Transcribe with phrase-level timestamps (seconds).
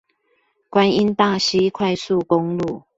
[0.71, 2.81] 觀音大溪快速公路